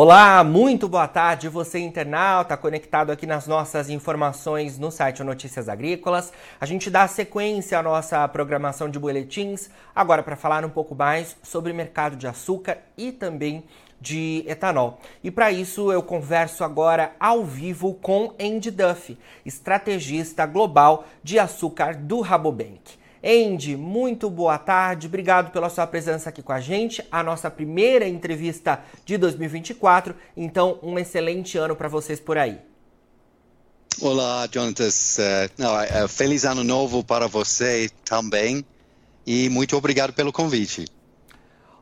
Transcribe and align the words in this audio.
Olá, 0.00 0.44
muito 0.44 0.88
boa 0.88 1.08
tarde, 1.08 1.48
você 1.48 1.80
internauta 1.80 2.56
conectado 2.56 3.10
aqui 3.10 3.26
nas 3.26 3.48
nossas 3.48 3.90
informações 3.90 4.78
no 4.78 4.92
site 4.92 5.24
Notícias 5.24 5.68
Agrícolas. 5.68 6.32
A 6.60 6.64
gente 6.66 6.88
dá 6.88 7.08
sequência 7.08 7.76
à 7.76 7.82
nossa 7.82 8.28
programação 8.28 8.88
de 8.88 8.96
boletins, 8.96 9.68
agora 9.92 10.22
para 10.22 10.36
falar 10.36 10.64
um 10.64 10.70
pouco 10.70 10.94
mais 10.94 11.36
sobre 11.42 11.72
mercado 11.72 12.14
de 12.14 12.28
açúcar 12.28 12.78
e 12.96 13.10
também 13.10 13.64
de 14.00 14.44
etanol. 14.46 15.00
E 15.20 15.32
para 15.32 15.50
isso 15.50 15.90
eu 15.90 16.00
converso 16.00 16.62
agora 16.62 17.10
ao 17.18 17.44
vivo 17.44 17.94
com 17.94 18.32
Andy 18.40 18.70
Duff, 18.70 19.18
estrategista 19.44 20.46
global 20.46 21.06
de 21.24 21.40
açúcar 21.40 21.96
do 21.96 22.20
Rabobank. 22.20 22.97
Andy, 23.22 23.76
muito 23.76 24.30
boa 24.30 24.56
tarde, 24.58 25.08
obrigado 25.08 25.50
pela 25.50 25.68
sua 25.68 25.86
presença 25.86 26.28
aqui 26.28 26.40
com 26.40 26.52
a 26.52 26.60
gente, 26.60 27.04
a 27.10 27.22
nossa 27.22 27.50
primeira 27.50 28.06
entrevista 28.06 28.80
de 29.04 29.18
2024, 29.18 30.14
então 30.36 30.78
um 30.82 30.98
excelente 30.98 31.58
ano 31.58 31.74
para 31.74 31.88
vocês 31.88 32.20
por 32.20 32.38
aí. 32.38 32.58
Olá, 34.00 34.48
Jonatas, 34.52 35.18
uh, 35.18 36.04
uh, 36.04 36.08
feliz 36.08 36.44
ano 36.44 36.62
novo 36.62 37.02
para 37.02 37.26
você 37.26 37.90
também 38.04 38.64
e 39.26 39.48
muito 39.48 39.76
obrigado 39.76 40.12
pelo 40.12 40.32
convite. 40.32 40.86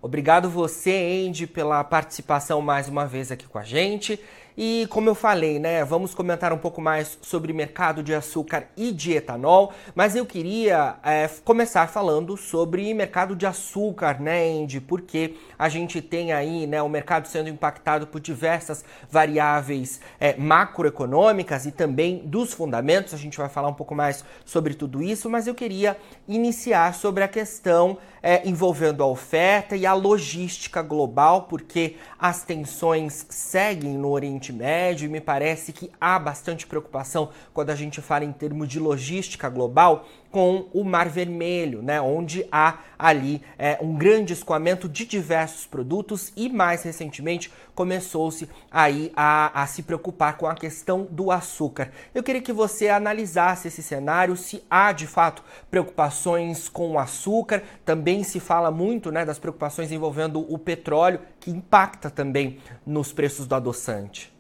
Obrigado 0.00 0.48
você, 0.48 1.26
Andy, 1.26 1.46
pela 1.46 1.84
participação 1.84 2.62
mais 2.62 2.88
uma 2.88 3.06
vez 3.06 3.30
aqui 3.30 3.46
com 3.46 3.58
a 3.58 3.62
gente. 3.62 4.18
E 4.56 4.86
como 4.88 5.10
eu 5.10 5.14
falei, 5.14 5.58
né, 5.58 5.84
vamos 5.84 6.14
comentar 6.14 6.50
um 6.50 6.56
pouco 6.56 6.80
mais 6.80 7.18
sobre 7.20 7.52
mercado 7.52 8.02
de 8.02 8.14
açúcar 8.14 8.68
e 8.74 8.90
de 8.90 9.12
etanol, 9.12 9.72
mas 9.94 10.16
eu 10.16 10.24
queria 10.24 10.96
é, 11.04 11.28
começar 11.44 11.86
falando 11.88 12.38
sobre 12.38 12.94
mercado 12.94 13.36
de 13.36 13.44
açúcar, 13.44 14.18
né, 14.18 14.48
Andy, 14.48 14.80
porque 14.80 15.34
a 15.58 15.68
gente 15.68 16.00
tem 16.00 16.32
aí, 16.32 16.66
né, 16.66 16.80
o 16.80 16.88
mercado 16.88 17.28
sendo 17.28 17.50
impactado 17.50 18.06
por 18.06 18.18
diversas 18.18 18.82
variáveis 19.10 20.00
é, 20.18 20.34
macroeconômicas 20.36 21.66
e 21.66 21.70
também 21.70 22.22
dos 22.24 22.54
fundamentos, 22.54 23.12
a 23.12 23.18
gente 23.18 23.36
vai 23.36 23.50
falar 23.50 23.68
um 23.68 23.74
pouco 23.74 23.94
mais 23.94 24.24
sobre 24.44 24.72
tudo 24.72 25.02
isso, 25.02 25.28
mas 25.28 25.46
eu 25.46 25.54
queria 25.54 25.98
iniciar 26.26 26.94
sobre 26.94 27.22
a 27.22 27.28
questão 27.28 27.98
é, 28.22 28.42
envolvendo 28.48 29.04
a 29.04 29.06
oferta 29.06 29.76
e 29.76 29.86
a 29.86 29.92
logística 29.92 30.82
global, 30.82 31.42
porque 31.42 31.96
as 32.18 32.42
tensões 32.42 33.24
seguem 33.28 33.96
no 33.96 34.10
Oriente 34.10 34.45
Oriente 34.46 34.52
Médio 34.52 35.06
e 35.06 35.08
me 35.08 35.20
parece 35.20 35.72
que 35.72 35.90
há 36.00 36.18
bastante 36.18 36.66
preocupação 36.66 37.30
quando 37.52 37.70
a 37.70 37.74
gente 37.74 38.00
fala 38.00 38.24
em 38.24 38.32
termos 38.32 38.68
de 38.68 38.78
logística 38.78 39.48
global 39.48 40.06
com 40.30 40.68
o 40.72 40.84
Mar 40.84 41.08
Vermelho, 41.08 41.82
né, 41.82 42.00
onde 42.00 42.46
há 42.52 42.80
ali 42.98 43.40
é, 43.58 43.78
um 43.80 43.94
grande 43.96 44.32
escoamento 44.32 44.88
de 44.88 45.06
diversos 45.06 45.66
produtos 45.66 46.32
e 46.36 46.48
mais 46.48 46.82
recentemente 46.82 47.50
começou-se 47.74 48.48
aí 48.70 49.12
a, 49.16 49.62
a 49.62 49.66
se 49.66 49.82
preocupar 49.82 50.36
com 50.36 50.46
a 50.46 50.54
questão 50.54 51.06
do 51.10 51.30
açúcar. 51.30 51.90
Eu 52.14 52.22
queria 52.22 52.42
que 52.42 52.52
você 52.52 52.88
analisasse 52.88 53.68
esse 53.68 53.82
cenário, 53.82 54.36
se 54.36 54.62
há 54.70 54.92
de 54.92 55.06
fato 55.06 55.42
preocupações 55.70 56.68
com 56.68 56.92
o 56.92 56.98
açúcar, 56.98 57.62
também 57.84 58.22
se 58.22 58.38
fala 58.38 58.70
muito 58.70 59.10
né, 59.10 59.24
das 59.24 59.38
preocupações 59.38 59.90
envolvendo 59.90 60.40
o 60.52 60.58
petróleo, 60.58 61.20
que 61.40 61.50
impacta 61.50 62.10
também 62.10 62.58
nos 62.84 63.12
preços 63.12 63.46
do 63.46 63.54
adoçante. 63.54 64.35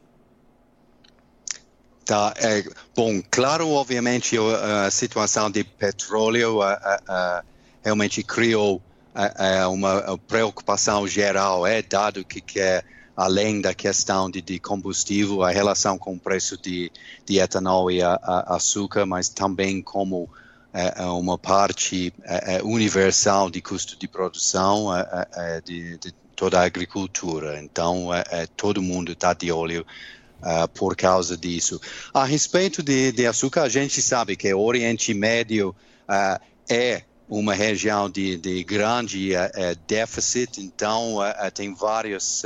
Tá, 2.06 2.32
é, 2.36 2.62
bom, 2.94 3.20
claro, 3.28 3.68
obviamente 3.70 4.36
a, 4.38 4.88
situação 4.92 5.50
de 5.50 5.64
petróleo 5.64 6.62
a, 6.62 7.00
a, 7.08 7.44
realmente 7.82 8.22
criou 8.22 8.80
uma 9.72 10.16
preocupação 10.28 11.08
geral, 11.08 11.66
é 11.66 11.82
dado 11.82 12.24
que, 12.24 12.40
que 12.40 12.60
é 12.60 12.84
além 13.16 13.60
da 13.60 13.74
questão 13.74 14.30
de, 14.30 14.40
de, 14.40 14.60
combustível, 14.60 15.42
a 15.42 15.50
relação 15.50 15.98
com 15.98 16.14
o 16.14 16.18
preço 16.18 16.56
de, 16.56 16.92
de 17.24 17.40
etanol 17.40 17.90
e 17.90 18.00
a, 18.00 18.14
açúcar, 18.50 19.04
mas 19.04 19.28
também 19.28 19.82
como 19.82 20.30
é, 20.72 21.02
uma 21.06 21.36
parte 21.36 22.14
é, 22.22 22.62
universal 22.62 23.50
de 23.50 23.60
custo 23.60 23.98
de 23.98 24.06
produção 24.06 24.90
de, 25.64 25.98
de, 25.98 26.14
toda 26.36 26.60
a 26.60 26.64
agricultura. 26.64 27.58
Então, 27.60 28.10
todo 28.56 28.80
mundo 28.80 29.10
está 29.10 29.32
de 29.32 29.50
olho 29.50 29.84
uh, 30.42 30.68
por 30.68 30.96
causa 30.96 31.36
disso. 31.36 31.80
A 32.12 32.24
respeito 32.24 32.82
de, 32.82 33.12
de, 33.12 33.26
açúcar, 33.26 33.62
a 33.62 33.68
gente 33.68 34.00
sabe 34.02 34.36
que 34.36 34.52
o 34.52 34.60
Oriente 34.60 35.12
Médio 35.14 35.74
uh, 36.08 36.40
é 36.68 37.02
uma 37.28 37.54
região 37.54 38.08
de, 38.08 38.36
de 38.36 38.62
grande 38.62 39.32
uh, 39.34 39.76
déficit, 39.86 40.60
então 40.60 41.16
tem 41.52 41.74
várias 41.74 42.42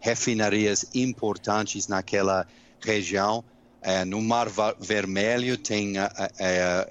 refinarias 0.00 0.84
importantes 0.94 1.86
naquela 1.86 2.46
região. 2.80 3.44
no 4.08 4.20
Mar 4.20 4.48
Vermelho 4.80 5.56
tem 5.56 5.94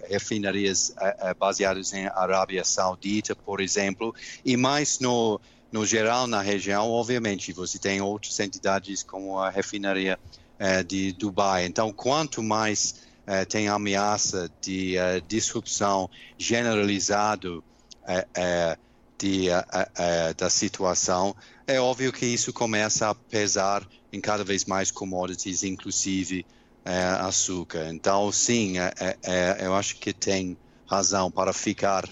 refinarias 0.10 0.94
baseadas 1.38 1.92
em 1.92 2.08
Arábia 2.08 2.64
Saudita, 2.64 3.36
por 3.36 3.60
exemplo, 3.60 4.16
e 4.46 4.56
mais 4.56 5.00
no 5.00 5.42
no 5.72 5.86
geral 5.86 6.28
na 6.28 6.42
região, 6.42 6.90
obviamente, 6.90 7.54
você 7.54 7.78
tem 7.78 8.02
outras 8.02 8.40
entidades 8.40 9.04
como 9.04 9.38
a 9.38 9.50
refinaria 9.50 10.18
eh, 10.58 10.84
de 10.84 11.14
Dubai. 11.14 11.66
Então, 11.66 11.94
quanto 11.94 12.42
mais 12.42 12.96
eh, 13.26 13.46
tem 13.46 13.68
ameaça 13.68 14.50
de 14.62 14.98
eh, 14.98 15.22
disrupção 15.22 16.10
generalizado 16.38 17.64
de, 19.20 19.50
da 20.36 20.50
situação, 20.50 21.36
é 21.68 21.80
óbvio 21.80 22.12
que 22.12 22.26
isso 22.26 22.52
começa 22.52 23.10
a 23.10 23.14
pesar 23.14 23.86
em 24.12 24.20
cada 24.20 24.44
vez 24.44 24.66
mais 24.66 24.90
commodities, 24.90 25.62
inclusive 25.62 26.44
açúcar. 27.20 27.90
Então, 27.94 28.32
sim, 28.32 28.76
eu 29.60 29.76
acho 29.76 30.00
que 30.00 30.12
tem 30.12 30.58
razão 30.90 31.30
para 31.30 31.54
ficar 31.54 32.10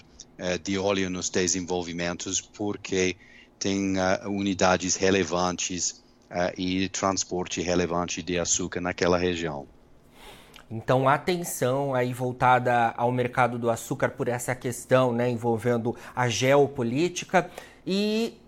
de 0.62 0.78
olho 0.78 1.10
nos 1.10 1.30
desenvolvimentos, 1.30 2.40
porque 2.40 3.16
tem 3.58 3.94
uh, 3.98 4.28
unidades 4.28 4.96
relevantes 4.96 6.02
uh, 6.30 6.52
e 6.56 6.88
transporte 6.88 7.60
relevante 7.60 8.22
de 8.22 8.38
açúcar 8.38 8.80
naquela 8.80 9.18
região. 9.18 9.66
Então, 10.70 11.08
atenção 11.08 11.94
aí 11.94 12.12
voltada 12.12 12.92
ao 12.96 13.10
mercado 13.10 13.58
do 13.58 13.70
açúcar 13.70 14.10
por 14.10 14.28
essa 14.28 14.54
questão, 14.54 15.12
né, 15.12 15.28
envolvendo 15.30 15.96
a 16.14 16.28
geopolítica 16.28 17.50
e 17.86 18.38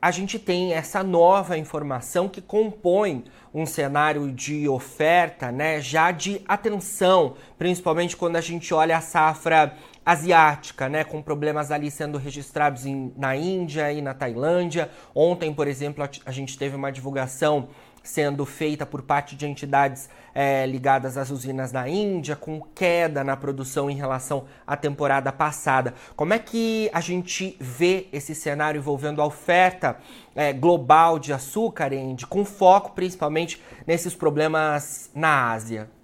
a 0.00 0.10
gente 0.10 0.38
tem 0.38 0.72
essa 0.72 1.02
nova 1.02 1.58
informação 1.58 2.28
que 2.28 2.40
compõe 2.40 3.24
um 3.52 3.66
cenário 3.66 4.30
de 4.32 4.68
oferta, 4.68 5.50
né, 5.50 5.80
já 5.80 6.10
de 6.10 6.40
atenção, 6.46 7.34
principalmente 7.58 8.16
quando 8.16 8.36
a 8.36 8.40
gente 8.40 8.72
olha 8.72 8.96
a 8.96 9.00
safra 9.00 9.76
asiática, 10.08 10.88
né, 10.88 11.04
com 11.04 11.20
problemas 11.20 11.70
ali 11.70 11.90
sendo 11.90 12.16
registrados 12.16 12.86
em, 12.86 13.12
na 13.14 13.36
Índia 13.36 13.92
e 13.92 14.00
na 14.00 14.14
Tailândia. 14.14 14.90
Ontem, 15.14 15.52
por 15.52 15.68
exemplo, 15.68 16.02
a, 16.02 16.08
a 16.24 16.32
gente 16.32 16.56
teve 16.56 16.74
uma 16.74 16.90
divulgação 16.90 17.68
sendo 18.02 18.46
feita 18.46 18.86
por 18.86 19.02
parte 19.02 19.36
de 19.36 19.46
entidades 19.46 20.08
é, 20.34 20.64
ligadas 20.64 21.18
às 21.18 21.28
usinas 21.28 21.72
na 21.72 21.86
Índia, 21.90 22.34
com 22.34 22.58
queda 22.74 23.22
na 23.22 23.36
produção 23.36 23.90
em 23.90 23.96
relação 23.96 24.46
à 24.66 24.78
temporada 24.78 25.30
passada. 25.30 25.92
Como 26.16 26.32
é 26.32 26.38
que 26.38 26.88
a 26.94 27.02
gente 27.02 27.54
vê 27.60 28.06
esse 28.10 28.34
cenário 28.34 28.78
envolvendo 28.78 29.20
a 29.20 29.26
oferta 29.26 29.98
é, 30.34 30.54
global 30.54 31.18
de 31.18 31.34
açúcar, 31.34 31.92
Andy, 31.92 32.26
com 32.26 32.46
foco 32.46 32.92
principalmente 32.92 33.62
nesses 33.86 34.14
problemas 34.14 35.10
na 35.14 35.52
Ásia? 35.52 35.97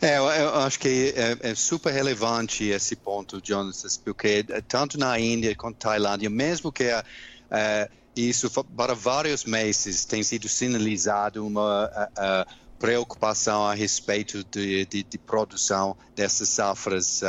É, 0.00 0.18
eu, 0.18 0.54
acho 0.60 0.78
que 0.78 1.14
é, 1.16 1.50
é, 1.50 1.54
super 1.54 1.92
relevante 1.92 2.64
esse 2.64 2.96
ponto, 2.96 3.40
Jonas, 3.42 3.96
porque 3.96 4.44
é, 4.48 4.60
tanto 4.60 4.98
na 4.98 5.18
Índia 5.18 5.54
quanto 5.54 5.74
na 5.74 5.92
Tailândia, 5.92 6.30
mesmo 6.30 6.72
que 6.72 6.84
é, 6.84 7.02
é 7.50 7.90
isso 8.14 8.50
para 8.50 8.94
vários 8.94 9.44
meses 9.44 10.04
tem 10.04 10.22
sido 10.22 10.48
sinalizado 10.48 11.46
uma 11.46 11.90
preocupação 12.78 13.66
a 13.66 13.72
respeito 13.72 14.44
de, 14.44 14.84
de, 14.84 15.02
de 15.02 15.18
produção 15.18 15.96
dessas 16.14 16.50
safras 16.50 17.22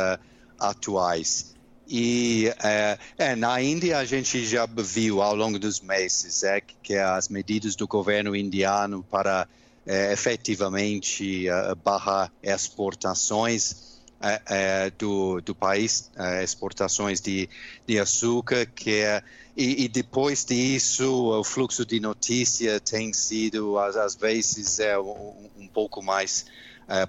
atuais. 0.58 1.54
E 1.86 2.50
é, 2.62 2.98
é, 3.18 3.36
na 3.36 3.60
Índia 3.60 3.98
a 3.98 4.04
gente 4.04 4.44
já 4.46 4.66
viu 4.66 5.20
ao 5.20 5.34
longo 5.34 5.58
dos 5.58 5.80
meses 5.80 6.42
é, 6.42 6.60
que 6.60 6.96
as 6.96 7.28
medidas 7.28 7.76
do 7.76 7.86
governo 7.86 8.34
indiano 8.34 9.04
para 9.10 9.46
é, 9.86 10.12
efetivamente 10.12 11.46
uh, 11.50 11.76
barrar 11.76 12.32
exportações 12.42 14.00
uh, 14.20 14.88
uh, 14.88 14.90
do, 14.98 15.40
do 15.42 15.54
país, 15.54 16.10
exportações 16.42 17.20
de, 17.20 17.48
de 17.86 17.98
açúcar, 17.98 18.64
que 18.64 18.90
é, 18.90 19.22
e, 19.56 19.84
e, 19.84 19.88
depois 19.88 20.44
disso 20.44 21.38
o 21.38 21.44
fluxo 21.44 21.84
de 21.84 22.00
notícia 22.00 22.80
tem 22.80 23.12
sido 23.12 23.78
às, 23.78 23.94
às 23.94 24.16
vezes 24.16 24.80
é, 24.80 24.98
um, 24.98 25.50
um 25.56 25.68
pouco 25.68 26.02
mais 26.02 26.46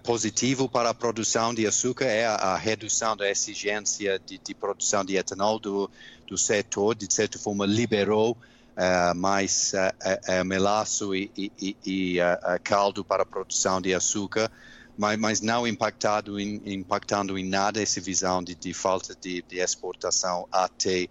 positivo 0.04 0.69
para 0.69 0.89
a 0.89 0.94
produção 0.94 1.54
de 1.54 1.68
açúcar 1.68 2.06
é 2.06 2.25
a, 2.25 2.36
a 2.36 2.57
redução 2.57 3.18
da 3.18 3.30
exigência 3.30 4.18
de, 4.25 4.38
de, 4.38 4.54
produção 4.54 5.04
de 5.04 5.18
etanol 5.18 5.60
do, 5.60 5.92
do 6.25 6.38
setor, 6.38 6.95
de 6.95 7.13
certa 7.13 7.38
forma 7.38 7.66
liberou 7.66 8.38
uh, 8.75 9.16
mais 9.16 9.74
uh, 9.74 10.45
melaço 10.45 11.16
e, 11.16 11.31
e, 11.38 11.77
e 11.86 12.18
caldo 12.63 13.04
para 13.04 13.25
produção 13.25 13.81
de 13.81 13.94
açúcar, 13.94 14.51
mas, 14.98 15.18
mas 15.18 15.42
não 15.42 15.68
impactado 15.68 16.39
em, 16.39 16.62
impactando 16.66 17.38
em 17.38 17.48
nada 17.48 17.81
essa 17.81 18.00
visão 18.01 18.44
de, 18.44 18.56
de 18.56 18.74
falta 18.74 19.16
de, 19.16 19.42
de, 19.48 19.60
exportação 19.60 20.48
até 20.51 21.07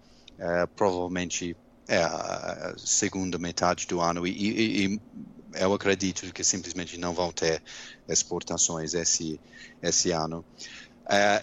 provavelmente 0.75 1.57
a 1.89 2.75
segunda 2.77 3.39
metade 3.39 3.87
do 3.87 4.01
ano. 4.01 4.27
E, 4.27 4.85
e, 4.87 5.01
eu 5.55 5.73
acredito 5.73 6.33
que 6.33 6.43
simplesmente 6.43 6.99
não 6.99 7.15
vão 7.15 7.31
ter 7.31 7.63
exportações 8.09 8.95
esse, 8.95 9.39
esse 9.83 10.11
ano. 10.11 10.45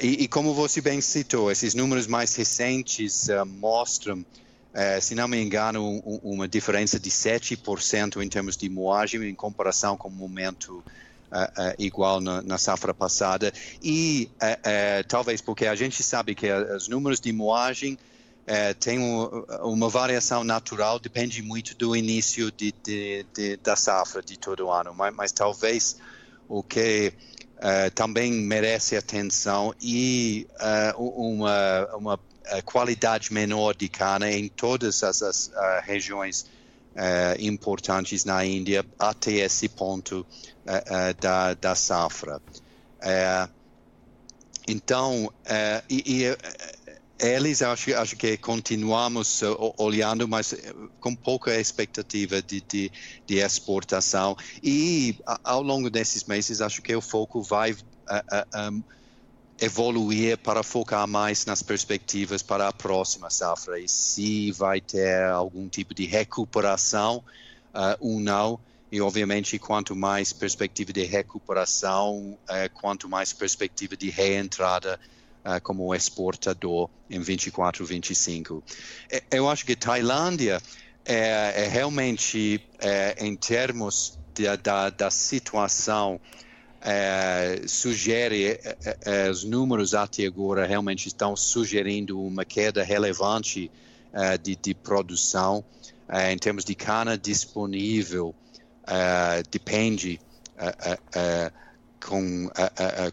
E, 0.01 0.27
como 0.27 0.53
você 0.53 0.81
bem 0.81 0.99
citou, 0.99 1.51
esses 1.51 1.73
números 1.73 2.07
mais 2.07 2.35
recentes 2.35 3.27
mostram, 3.45 4.25
uh, 4.73 5.01
se 5.01 5.15
não 5.15 5.27
me 5.27 5.41
engano, 5.41 5.81
um, 5.83 6.19
uma 6.23 6.47
diferença 6.47 6.99
de 6.99 7.09
7% 7.09 8.21
em 8.21 8.29
termos 8.29 8.57
de 8.57 8.69
moagem 8.69 9.23
em 9.23 9.35
comparação 9.35 9.97
com 9.97 10.07
o 10.07 10.11
momento 10.11 10.83
igual 11.79 12.19
na, 12.19 12.41
na, 12.41 12.57
safra 12.57 12.93
passada. 12.93 13.53
E 13.81 14.29
talvez 15.07 15.39
porque 15.39 15.65
a 15.65 15.75
gente 15.75 16.03
sabe 16.03 16.35
que 16.35 16.51
os 16.51 16.89
números 16.89 17.21
de 17.21 17.31
moagem 17.31 17.97
é, 18.45 18.73
tem 18.73 18.99
um, 18.99 19.45
uma 19.61 19.87
variação 19.87 20.43
natural, 20.43 20.99
depende 20.99 21.41
muito 21.41 21.75
do 21.75 21.95
início 21.95 22.51
de, 22.51 22.73
de, 22.83 23.25
de, 23.33 23.57
da 23.57 23.75
safra 23.75 24.21
de 24.21 24.37
todo 24.37 24.69
ano, 24.69 24.93
mas, 24.93 25.15
mas 25.15 25.31
talvez 25.31 25.97
o 26.49 26.61
que 26.61 27.13
uh, 27.57 27.91
também 27.93 28.31
merece 28.33 28.97
atenção 28.97 29.73
e 29.81 30.47
uh, 30.95 31.01
uma, 31.01 32.19
uma 32.49 32.61
qualidade 32.61 33.33
menor 33.33 33.75
de 33.75 33.89
cana 33.89 34.31
em 34.31 34.47
todas 34.47 35.03
as, 35.03 35.21
as 35.21 35.47
uh, 35.47 35.51
regiões 35.83 36.45
importantes 37.39 38.25
na 38.25 38.45
Índia 38.45 38.85
até 38.99 39.31
esse 39.31 39.69
ponto 39.69 40.27
da, 41.21 41.53
da 41.53 41.73
safra. 41.73 42.41
então, 44.67 45.31
e, 45.89 46.25
e 46.25 46.37
eles 47.21 47.61
acho, 47.61 47.95
acho 47.95 48.15
que 48.15 48.35
continuamos 48.35 49.41
uh, 49.43 49.73
olhando, 49.77 50.27
mas 50.27 50.55
com 50.99 51.15
pouca 51.15 51.57
expectativa 51.59 52.41
de, 52.41 52.61
de, 52.61 52.91
de 53.27 53.35
exportação. 53.35 54.35
E 54.63 55.15
ao 55.43 55.61
longo 55.61 55.89
desses 55.89 56.23
meses, 56.23 56.61
acho 56.61 56.81
que 56.81 56.95
o 56.95 57.01
foco 57.01 57.41
vai 57.43 57.73
uh, 57.73 57.75
uh, 57.75 58.71
um, 58.71 58.83
evoluir 59.61 60.39
para 60.39 60.63
focar 60.63 61.07
mais 61.07 61.45
nas 61.45 61.61
perspectivas 61.61 62.41
para 62.41 62.67
a 62.67 62.73
próxima 62.73 63.29
safra 63.29 63.79
e 63.79 63.87
se 63.87 64.51
vai 64.51 64.81
ter 64.81 65.23
algum 65.25 65.69
tipo 65.69 65.93
de 65.93 66.05
recuperação 66.05 67.17
uh, 67.73 67.95
ou 67.99 68.19
não. 68.19 68.59
E, 68.91 68.99
obviamente, 68.99 69.57
quanto 69.59 69.95
mais 69.95 70.33
perspectiva 70.33 70.91
de 70.91 71.03
recuperação, 71.03 72.37
uh, 72.49 72.69
quanto 72.73 73.07
mais 73.07 73.31
perspectiva 73.31 73.95
de 73.95 74.09
reentrada 74.09 74.99
uh, 75.45 75.61
como 75.61 75.93
exportador 75.93 76.89
em 77.07 77.19
24, 77.19 77.85
25. 77.85 78.63
Eu 79.29 79.47
acho 79.47 79.63
que 79.63 79.75
Tailândia 79.75 80.59
é, 81.05 81.65
é 81.65 81.67
realmente, 81.67 82.63
é, 82.79 83.15
em 83.19 83.35
termos 83.35 84.17
de, 84.33 84.57
da, 84.57 84.89
da 84.89 85.11
situação, 85.11 86.19
é, 86.81 87.61
sugere, 87.67 88.45
é, 88.45 88.77
é, 89.05 89.29
os 89.29 89.43
números 89.43 89.93
até 89.93 90.25
agora 90.25 90.65
realmente 90.65 91.07
estão 91.07 91.35
sugerindo 91.35 92.19
uma 92.19 92.43
queda 92.43 92.83
relevante 92.83 93.71
de, 94.43 94.57
de, 94.57 94.73
produção. 94.73 95.63
Em 96.29 96.37
termos 96.37 96.65
de 96.65 96.75
cana 96.75 97.17
disponível, 97.17 98.35
depende 99.49 100.19
com 102.05 102.49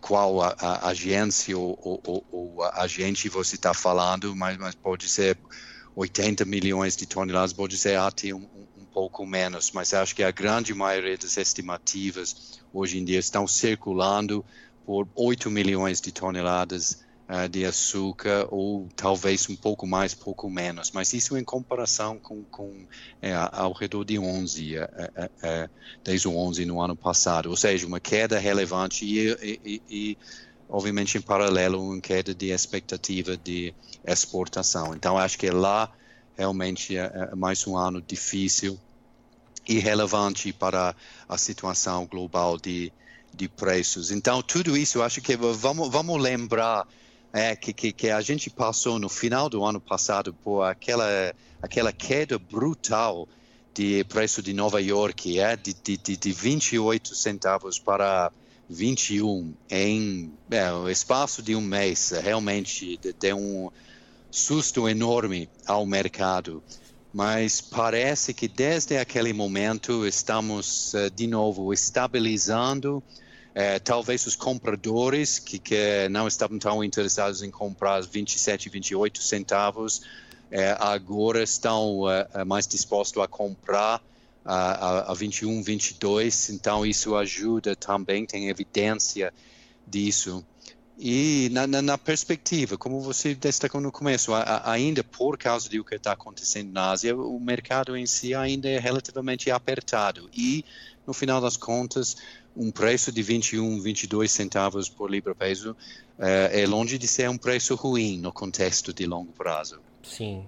qual 0.00 0.42
a, 0.42 0.88
agência 0.88 1.56
ou, 1.56 1.78
ou, 2.04 2.24
ou 2.32 2.64
agente 2.64 3.28
você 3.28 3.54
está 3.54 3.72
falando, 3.72 4.34
mas, 4.34 4.56
mas, 4.56 4.74
pode 4.74 5.08
ser 5.08 5.38
80 5.94 6.44
milhões 6.44 6.96
de 6.96 7.06
toneladas, 7.06 7.52
pode 7.52 7.78
ser 7.78 7.96
até 7.96 8.34
um, 8.34 8.48
pouco 8.98 9.24
menos, 9.24 9.70
mas 9.70 9.94
acho 9.94 10.12
que 10.12 10.24
a 10.24 10.32
grande 10.32 10.74
maioria 10.74 11.16
das 11.16 11.36
estimativas 11.36 12.58
hoje 12.74 12.98
em 12.98 13.04
dia 13.04 13.20
estão 13.20 13.46
circulando 13.46 14.44
por 14.84 15.06
8 15.14 15.48
milhões 15.52 16.00
de 16.00 16.10
toneladas 16.10 17.04
uh, 17.28 17.48
de 17.48 17.64
açúcar, 17.64 18.48
ou 18.50 18.88
talvez 18.96 19.48
um 19.48 19.54
pouco 19.54 19.86
mais, 19.86 20.14
pouco 20.14 20.50
menos, 20.50 20.90
mas 20.90 21.12
isso 21.12 21.38
em 21.38 21.44
comparação 21.44 22.18
com, 22.18 22.42
com 22.50 22.88
é, 23.22 23.32
ao 23.52 23.72
redor 23.72 24.02
de 24.02 24.18
11, 24.18 24.76
é, 24.76 24.90
é, 25.14 25.30
é, 25.44 25.70
desde 26.02 26.26
o 26.26 26.36
11 26.36 26.64
no 26.64 26.80
ano 26.80 26.96
passado, 26.96 27.50
ou 27.50 27.56
seja, 27.56 27.86
uma 27.86 28.00
queda 28.00 28.36
relevante 28.36 29.04
e, 29.04 29.60
e, 29.64 29.82
e 29.88 30.18
obviamente 30.68 31.16
em 31.16 31.20
paralelo 31.20 31.80
uma 31.80 32.00
queda 32.00 32.34
de 32.34 32.50
expectativa 32.50 33.36
de 33.36 33.72
exportação. 34.04 34.92
Então 34.92 35.16
acho 35.16 35.38
que 35.38 35.48
lá 35.52 35.88
realmente 36.36 36.96
é, 36.96 37.12
é 37.30 37.34
mais 37.36 37.64
um 37.64 37.76
ano 37.76 38.02
difícil 38.02 38.76
e 39.68 39.78
relevante 39.78 40.52
para 40.52 40.96
a 41.28 41.36
situação 41.36 42.06
global 42.06 42.56
de, 42.56 42.90
de 43.34 43.48
preços. 43.48 44.10
Então, 44.10 44.40
tudo 44.40 44.76
isso, 44.76 45.02
acho 45.02 45.20
que 45.20 45.36
vamos, 45.36 45.90
vamos 45.90 46.20
lembrar 46.20 46.88
é, 47.32 47.54
que, 47.54 47.74
que, 47.74 47.92
que, 47.92 48.10
a 48.10 48.22
gente 48.22 48.48
passou 48.48 48.98
no 48.98 49.10
final 49.10 49.50
do 49.50 49.62
ano 49.62 49.80
passado 49.80 50.32
por 50.32 50.62
aquela, 50.62 51.06
aquela 51.60 51.92
queda 51.92 52.38
brutal 52.38 53.28
de 53.74 54.02
preço 54.04 54.42
de 54.42 54.54
Nova 54.54 54.80
York, 54.80 55.38
é, 55.38 55.54
de, 55.54 55.74
de, 55.74 56.16
de 56.16 56.32
28 56.32 57.14
centavos 57.14 57.78
para 57.78 58.32
21 58.68 59.54
em 59.70 60.32
é, 60.50 60.72
o 60.72 60.88
espaço 60.88 61.42
de 61.42 61.54
um 61.54 61.60
mês, 61.60 62.10
realmente 62.22 62.98
deu 63.20 63.36
um 63.36 63.70
susto 64.30 64.88
enorme 64.88 65.48
ao 65.66 65.86
mercado. 65.86 66.62
Mas 67.12 67.60
parece 67.60 68.34
que 68.34 68.46
desde 68.46 68.98
aquele 68.98 69.32
momento 69.32 70.06
estamos 70.06 70.94
eh, 70.94 71.10
de 71.10 71.26
novo 71.26 71.72
estabilizando 71.72 73.02
é, 73.54 73.78
talvez 73.78 74.24
os 74.26 74.36
compradores 74.36 75.38
que, 75.40 75.58
que, 75.58 76.08
não 76.10 76.28
estavam 76.28 76.58
tão 76.60 76.84
interessados 76.84 77.42
em 77.42 77.50
comprar 77.50 78.02
27, 78.02 78.68
28 78.68 79.20
centavos, 79.20 80.02
é, 80.48 80.76
agora 80.78 81.42
estão 81.42 82.02
mais 82.46 82.68
dispostos 82.68 83.20
a 83.20 83.26
comprar 83.26 84.00
a, 84.44 85.10
a 85.10 85.14
21, 85.14 85.62
22. 85.62 86.50
Então, 86.50 86.86
isso 86.86 87.14
ajuda 87.16 87.76
também, 87.76 88.24
tem 88.24 88.48
evidência 88.48 89.32
disso. 89.86 90.44
E 90.98 91.48
na, 91.52 91.64
na, 91.64 91.80
na, 91.80 91.96
perspectiva, 91.96 92.76
como 92.76 93.00
você 93.00 93.32
destacou 93.32 93.80
no 93.80 93.92
começo, 93.92 94.34
a, 94.34 94.40
a, 94.40 94.72
ainda 94.72 95.04
por 95.04 95.38
causa 95.38 95.68
do 95.68 95.84
que 95.84 95.94
está 95.94 96.12
acontecendo 96.12 96.72
na 96.72 96.90
Ásia, 96.90 97.16
o 97.16 97.38
mercado 97.38 97.96
em 97.96 98.04
si 98.04 98.34
ainda 98.34 98.68
é 98.68 98.80
relativamente 98.80 99.48
apertado. 99.48 100.28
E, 100.34 100.64
no 101.06 101.14
final 101.14 101.40
das 101.40 101.56
contas, 101.56 102.16
um 102.56 102.72
preço 102.72 103.12
de 103.12 103.22
21, 103.22 103.80
22 103.80 104.32
centavos 104.32 104.88
por 104.88 105.08
libra-peso 105.08 105.76
é, 106.18 106.62
é 106.62 106.66
longe 106.66 106.98
de 106.98 107.06
ser 107.06 107.30
um 107.30 107.38
preço 107.38 107.76
ruim 107.76 108.18
no 108.18 108.32
contexto 108.32 108.92
de 108.92 109.06
longo 109.06 109.32
prazo. 109.32 109.78
Sim. 110.02 110.44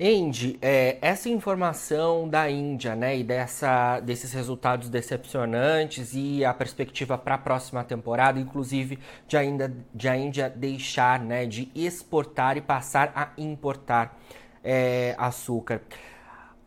Andy, 0.00 0.58
é, 0.60 0.98
essa 1.00 1.28
informação 1.28 2.28
da 2.28 2.50
Índia, 2.50 2.96
né, 2.96 3.18
e 3.18 3.22
dessa, 3.22 4.00
desses 4.00 4.32
resultados 4.32 4.88
decepcionantes 4.88 6.12
e 6.14 6.44
a 6.44 6.52
perspectiva 6.52 7.16
para 7.16 7.36
a 7.36 7.38
próxima 7.38 7.84
temporada, 7.84 8.40
inclusive 8.40 8.98
de 9.28 9.36
ainda 9.36 9.72
de 9.94 10.08
a 10.08 10.16
Índia 10.16 10.50
deixar, 10.50 11.20
né, 11.20 11.46
de 11.46 11.70
exportar 11.74 12.56
e 12.56 12.60
passar 12.60 13.12
a 13.14 13.30
importar 13.40 14.18
é, 14.64 15.14
açúcar 15.18 15.82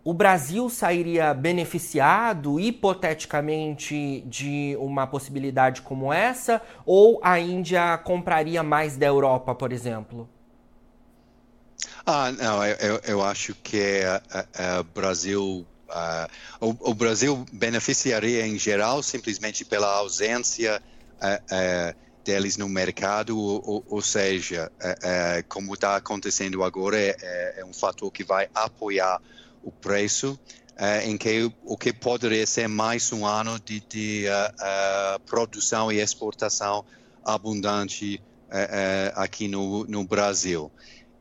o 0.06 0.14
Brasil 0.14 0.70
sairia 0.70 1.34
beneficiado 1.34 2.60
hipoteticamente 2.60 4.22
de 4.28 4.78
uma 4.80 5.08
possibilidade 5.08 5.82
como 5.82 6.14
essa? 6.14 6.62
Ou 6.86 7.20
a 7.24 7.40
Índia 7.40 7.98
compraria 7.98 8.62
mais 8.62 8.96
da 8.98 9.08
Europa, 9.08 9.56
por 9.56 9.74
exemplo? 9.74 10.30
Ah, 12.06 12.32
não, 12.32 12.64
eu, 12.64 13.02
eu 13.04 13.24
acho 13.24 13.56
que 13.56 14.02
o 14.80 14.84
Brasil 14.84 15.66
Uh, 15.86 16.28
o, 16.60 16.92
o, 16.92 16.94
Brasil 16.94 17.46
beneficiaria 17.54 18.46
em 18.46 18.58
geral 18.58 19.04
simplesmente 19.04 19.64
pela 19.64 19.88
ausência 19.98 20.82
uh, 21.22 21.56
uh, 21.56 21.96
deles 22.24 22.58
no 22.58 22.68
mercado, 22.68 23.38
ou, 23.38 23.86
ou 23.88 24.02
seja, 24.02 24.72
como 25.48 25.76
está 25.76 25.96
acontecendo 25.96 26.64
agora, 26.64 26.98
é, 26.98 27.56
é, 27.58 27.66
um 27.66 27.72
fator 27.72 28.12
que 28.12 28.24
vai 28.24 28.50
apoiar 28.54 29.22
o 29.62 29.72
preço, 29.72 30.38
em 31.04 31.16
que 31.18 31.52
o 31.64 31.78
que 31.78 31.94
poderia 31.94 32.48
ser 32.48 32.68
mais 32.68 33.14
um 33.14 33.28
ano 33.28 33.60
de, 33.60 33.80
de 33.80 34.26
produção 35.28 35.92
e 35.92 36.00
exportação 36.00 36.84
abundante 37.24 38.20
aqui 39.14 39.48
no, 39.48 39.86
no 39.86 40.04
Brasil. 40.04 40.72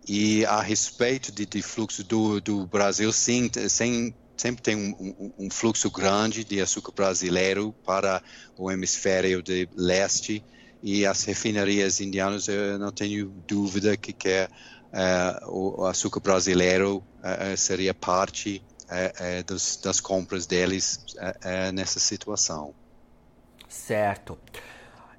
E 0.07 0.45
a 0.45 0.61
respeito 0.61 1.33
de, 1.33 1.47
de 1.47 1.63
fluxo 1.63 2.05
do, 2.05 2.41
do 2.41 2.67
Brasil, 2.67 3.11
sim, 3.13 3.51
sem, 3.69 4.15
sempre 4.37 4.63
tem 4.63 4.77
um, 4.77 4.91
um, 5.01 5.47
um, 5.47 5.51
fluxo 5.51 5.91
grande 5.91 6.45
de 6.45 6.61
açúcar 6.61 6.93
brasileiro 6.93 7.75
para 7.85 8.23
o 8.59 8.71
hemisfério 8.71 9.43
de 9.43 9.69
leste 9.75 10.45
e 10.83 11.07
as 11.07 11.25
refinarias 11.25 12.01
indianas, 12.01 12.47
eu 12.47 12.79
não 12.79 12.93
tenho 12.93 13.29
dúvida 13.49 13.97
que, 13.97 14.13
que 14.13 14.47
uh, 14.93 15.79
o 15.81 15.87
açúcar 15.87 16.21
brasileiro 16.21 16.99
uh, 16.99 17.57
seria 17.57 17.95
parte 17.95 18.63
uh, 18.83 19.45
dos, 19.45 19.79
das 19.83 20.01
compras 20.01 20.45
deles 20.45 21.01
nessa 21.73 21.99
situação. 21.99 22.75
Certo. 23.67 24.39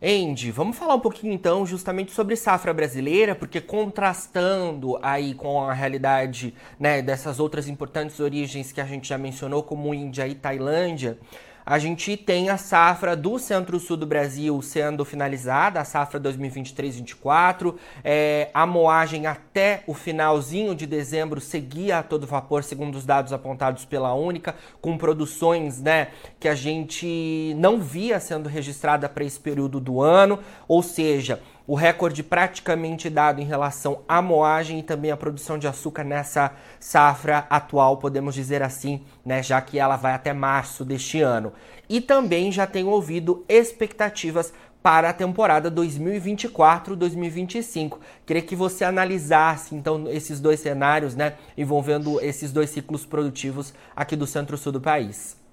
Andy, 0.07 0.51
vamos 0.51 0.77
falar 0.77 0.93
um 0.93 0.99
pouquinho 0.99 1.33
então 1.33 1.65
justamente 1.65 2.11
sobre 2.11 2.35
safra 2.35 2.71
brasileira, 2.71 3.33
porque 3.33 3.59
contrastando 3.59 4.99
aí 5.01 5.33
com 5.33 5.63
a 5.63 5.73
realidade 5.73 6.53
né, 6.79 7.01
dessas 7.01 7.39
outras 7.39 7.67
importantes 7.67 8.19
origens 8.19 8.71
que 8.71 8.79
a 8.79 8.85
gente 8.85 9.07
já 9.07 9.17
mencionou, 9.17 9.63
como 9.63 9.95
Índia 9.95 10.27
e 10.27 10.35
Tailândia, 10.35 11.17
a 11.65 11.79
gente 11.79 12.15
tem 12.15 12.49
a 12.49 12.57
safra 12.57 13.15
do 13.15 13.39
centro-sul 13.39 13.97
do 13.97 14.05
Brasil 14.05 14.61
sendo 14.61 15.03
finalizada, 15.03 15.81
a 15.81 15.85
safra 15.85 16.19
2023-24. 16.19 17.75
É, 18.03 18.49
a 18.53 18.67
moagem 18.67 19.25
até 19.25 19.83
o 19.87 19.93
finalzinho 19.93 20.75
de 20.75 20.85
dezembro 20.85 21.41
seguia 21.41 21.99
a 21.99 22.03
todo 22.03 22.27
vapor, 22.27 22.63
segundo 22.63 22.95
os 22.95 23.05
dados 23.05 23.33
apontados 23.33 23.83
pela 23.83 24.13
Única, 24.13 24.53
com 24.79 24.95
produções 24.95 25.81
né, 25.81 26.09
que 26.39 26.47
a 26.47 26.53
gente 26.53 27.55
não 27.57 27.81
via 27.81 28.19
sendo 28.19 28.47
registrada 28.47 29.09
para 29.09 29.23
esse 29.23 29.39
período 29.39 29.79
do 29.79 30.01
ano, 30.01 30.39
ou 30.67 30.83
seja, 30.83 31.41
o 31.67 31.75
recorde 31.75 32.21
praticamente 32.21 33.09
dado 33.09 33.41
em 33.41 33.45
relação 33.45 34.01
à 34.07 34.21
moagem 34.21 34.77
e 34.79 34.83
também 34.83 35.09
à 35.11 35.17
produção 35.17 35.57
de 35.57 35.67
açúcar 35.67 36.03
nessa 36.03 36.51
safra 36.79 37.47
atual, 37.49 37.97
podemos 37.97 38.35
dizer 38.35 38.61
assim, 38.61 39.01
né, 39.25 39.41
já 39.41 39.59
que 39.61 39.79
ela 39.79 39.95
vai 39.95 40.13
até 40.13 40.31
março 40.33 40.85
deste 40.85 41.21
ano. 41.21 41.51
E 41.89 41.99
também 42.01 42.51
já 42.51 42.67
tenho 42.67 42.89
ouvido 42.89 43.43
expectativas 43.49 44.53
para 44.83 45.09
a 45.09 45.13
temporada 45.13 45.71
2024-2025. 45.71 47.97
Queria 48.23 48.43
que 48.43 48.55
você 48.55 48.85
analisasse 48.85 49.73
então 49.73 50.07
esses 50.07 50.39
dois 50.39 50.59
cenários, 50.59 51.15
né, 51.15 51.33
envolvendo 51.57 52.21
esses 52.21 52.51
dois 52.51 52.69
ciclos 52.69 53.03
produtivos 53.03 53.73
aqui 53.95 54.15
do 54.15 54.27
centro-sul 54.27 54.71
do 54.71 54.79
país. 54.79 55.43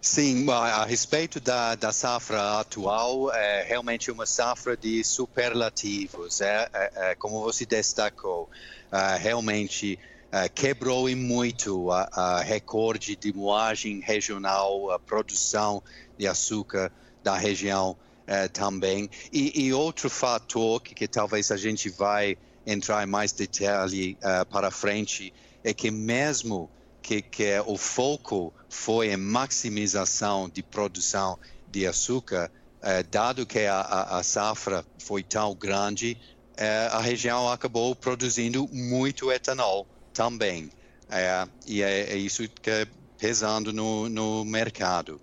Sim, 0.00 0.48
a, 0.48 0.84
respeito 0.84 1.40
da, 1.40 1.74
da 1.74 1.92
safra 1.92 2.60
atual, 2.60 3.32
é 3.34 3.64
realmente 3.64 4.12
uma 4.12 4.26
safra 4.26 4.76
de 4.76 5.02
superlativos. 5.02 6.40
É, 6.40 6.68
é, 6.72 6.92
é 7.10 7.14
como 7.16 7.40
você 7.40 7.66
destacou, 7.66 8.48
é, 8.92 9.16
realmente 9.16 9.98
é, 10.30 10.48
quebrou 10.48 11.08
em 11.08 11.16
muito 11.16 11.90
a, 11.90 12.08
a, 12.12 12.42
recorde 12.42 13.16
de 13.16 13.32
moagem 13.32 14.00
regional, 14.00 14.90
a 14.92 15.00
produção 15.00 15.82
de 16.16 16.28
açúcar 16.28 16.92
da 17.24 17.36
região 17.36 17.96
é, 18.24 18.46
também. 18.46 19.10
E, 19.32 19.66
e, 19.66 19.72
outro 19.72 20.08
fator 20.08 20.80
que, 20.80 20.94
que, 20.94 21.08
talvez 21.08 21.50
a 21.50 21.56
gente 21.56 21.88
vai 21.90 22.38
entrar 22.64 23.02
em 23.02 23.06
mais 23.06 23.32
detalhe 23.32 24.16
para 24.50 24.70
frente 24.70 25.32
é 25.64 25.72
que 25.72 25.90
mesmo 25.90 26.70
que, 27.08 27.22
que 27.22 27.58
o 27.64 27.78
foco 27.78 28.52
foi 28.68 29.14
em 29.14 29.16
maximização 29.16 30.46
de 30.46 30.62
produção 30.62 31.38
de 31.66 31.86
açúcar, 31.86 32.50
eh, 32.82 33.02
dado 33.02 33.46
que 33.46 33.60
a, 33.60 33.80
a, 33.80 34.18
a, 34.18 34.22
safra 34.22 34.84
foi 34.98 35.22
tão 35.22 35.54
grande, 35.54 36.18
eh, 36.54 36.88
a 36.92 37.00
região 37.00 37.50
acabou 37.50 37.96
produzindo 37.96 38.68
muito 38.70 39.32
etanol 39.32 39.86
também. 40.12 40.70
Eh, 41.08 41.48
e 41.66 41.82
é, 41.82 42.12
é, 42.12 42.16
isso 42.16 42.46
que 42.46 42.68
é 42.68 42.86
pesando 43.16 43.72
no, 43.72 44.10
no 44.10 44.44
mercado. 44.44 45.18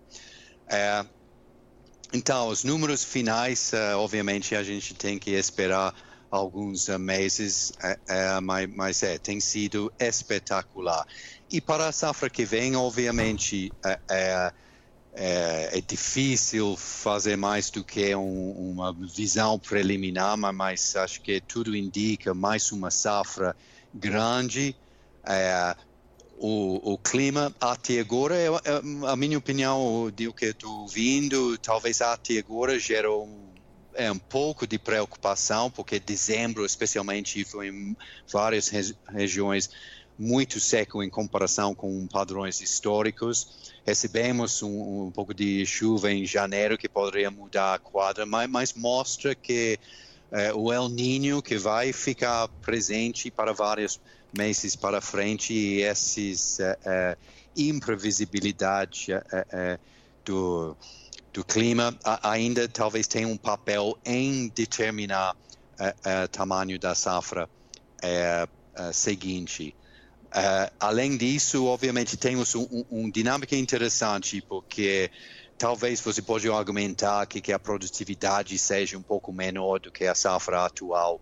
Então, 2.11 2.47
os 2.47 2.63
números 2.63 3.03
finais, 3.03 3.71
obviamente, 3.95 4.55
a 4.55 4.63
gente 4.63 4.95
tem 4.95 5.19
que 5.19 5.31
esperar 5.31 5.93
alguns 6.31 6.87
meses, 6.89 7.71
mas, 8.41 8.69
mas 8.73 9.03
é, 9.03 9.17
tem 9.17 9.39
sido 9.39 9.93
espetacular. 9.99 11.05
E 11.55 11.61
para 11.61 11.87
a 11.87 11.91
safra 11.93 12.29
que 12.29 12.43
vem, 12.43 12.75
obviamente, 12.75 13.71
é, 13.85 13.99
é, 14.11 14.53
é, 15.13 15.77
é 15.77 15.79
difícil 15.79 16.75
fazer 16.75 17.37
mais 17.37 17.69
do 17.69 17.81
que 17.81 18.13
um, 18.13 18.51
uma 18.71 18.91
visão 18.91 19.57
preliminar, 19.57 20.35
mas 20.35 20.97
acho 20.97 21.21
que 21.21 21.39
tudo 21.39 21.73
indica 21.73 22.33
mais 22.33 22.73
uma 22.73 22.91
safra 22.91 23.55
grande. 23.93 24.75
É, 25.25 25.73
o, 26.37 26.91
o, 26.91 26.97
clima 26.97 27.55
até 27.61 28.01
agora, 28.01 28.35
a 29.07 29.15
minha 29.15 29.37
opinião 29.37 30.11
do 30.13 30.33
que 30.33 30.47
estou 30.47 30.81
ouvindo, 30.81 31.57
talvez 31.57 32.01
até 32.01 32.37
agora 32.37 32.77
gerou 32.77 33.27
um, 33.27 33.47
é, 33.93 34.11
um 34.11 34.19
pouco 34.19 34.67
de 34.67 34.77
preocupação, 34.77 35.71
porque 35.71 36.01
dezembro, 36.01 36.65
especialmente, 36.65 37.45
foi 37.45 37.69
em 37.69 37.95
várias 38.29 38.69
regiões 39.07 39.69
muito 40.17 40.59
seco 40.59 41.03
em 41.03 41.09
comparação 41.09 41.75
com 41.75 42.07
padrões 42.07 42.61
históricos. 42.61 43.73
Recebemos 43.85 44.63
um, 44.63 45.07
um 45.07 45.11
pouco 45.11 45.33
de 45.33 45.65
chuva 45.65 46.11
em 46.11 46.25
janeiro 46.25 46.77
que 46.77 46.87
poderia 46.87 47.29
mudar 47.29 47.75
a 47.75 47.79
quadra, 47.79 48.25
mas, 48.25 48.49
mas 48.49 48.73
mostra 48.73 49.35
que 49.35 49.77
uh, 50.31 50.57
o 50.57 50.71
El 50.71 50.89
Niño 50.89 51.41
que 51.41 51.57
vai 51.57 51.91
ficar 51.91 52.47
presente 52.61 53.29
para 53.29 53.53
vários 53.53 53.99
meses 54.35 54.75
para 54.75 55.01
frente 55.01 55.53
e 55.53 55.81
esses 55.81 56.59
uh, 56.59 56.63
uh, 56.63 57.17
imprevisibilidade 57.55 59.07
do, 60.25 60.75
do 61.31 61.43
clima 61.45 61.97
ainda 62.21 62.67
talvez 62.67 63.07
tenham 63.07 63.31
um 63.31 63.37
papel 63.37 63.97
em 64.03 64.49
determinar 64.49 65.37
o 65.79 66.27
tamanho 66.27 66.77
da 66.77 66.93
safra 66.93 67.49
seguinte. 68.91 69.73
Uh, 70.35 70.69
além 70.81 71.15
disso, 71.15 71.65
obviamente, 71.65 72.17
temos 72.17 72.55
um, 72.55 72.83
um, 72.91 73.09
dinâmica 73.09 73.55
interessante, 73.55 74.41
porque 74.41 75.09
talvez 75.57 76.01
você 76.01 76.21
pode 76.21 76.49
argumentar 76.51 77.25
que, 77.25 77.39
que, 77.39 77.53
a 77.53 77.59
produtividade 77.59 78.57
seja 78.57 78.97
um 78.97 79.01
pouco 79.01 79.31
menor 79.31 79.79
do 79.79 79.89
que 79.89 80.03
a 80.05 80.13
safra 80.13 80.65
atual, 80.65 81.21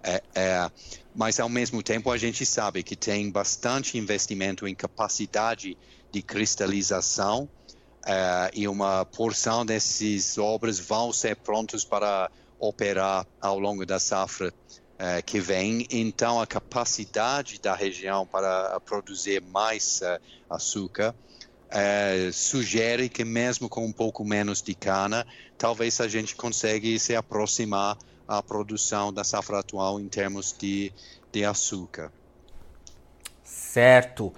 é, 0.00 0.22
é, 0.32 0.70
mas 1.12 1.40
ao 1.40 1.48
mesmo 1.48 1.82
tempo 1.82 2.08
a 2.08 2.16
gente 2.16 2.46
sabe 2.46 2.84
que 2.84 2.94
tem 2.94 3.28
bastante 3.32 3.98
investimento 3.98 4.68
em 4.68 4.76
capacidade 4.76 5.76
de 6.12 6.22
cristalização 6.22 7.48
é, 8.06 8.50
e 8.54 8.68
uma 8.68 9.04
porção 9.04 9.66
dessas 9.66 10.38
obras 10.38 10.78
vão 10.78 11.12
ser 11.12 11.34
prontas 11.34 11.84
para 11.84 12.30
operar 12.60 13.26
ao 13.40 13.58
longo 13.58 13.84
da 13.84 13.98
safra 13.98 14.54
uh, 15.02 15.22
que 15.24 15.40
vem, 15.40 15.86
então 15.90 16.40
a 16.40 16.46
capacidade 16.46 17.60
da 17.60 17.74
região 17.74 18.24
para 18.24 18.78
produzir 18.80 19.42
mais 19.42 20.00
uh, 20.00 20.20
açúcar 20.48 21.12
uh, 21.68 22.32
sugere 22.32 23.08
que 23.08 23.24
mesmo 23.24 23.68
com 23.68 23.84
um 23.84 23.92
pouco 23.92 24.24
menos 24.24 24.62
de 24.62 24.74
cana, 24.74 25.26
talvez 25.58 26.00
a 26.00 26.06
gente 26.06 26.36
consiga 26.36 26.96
se 26.98 27.16
aproximar 27.16 27.98
à 28.28 28.40
produção 28.40 29.12
da 29.12 29.24
safra 29.24 29.58
atual 29.58 30.00
em 30.00 30.08
termos 30.08 30.54
de, 30.56 30.92
de 31.32 31.44
açúcar. 31.44 32.12
Certo. 33.42 34.32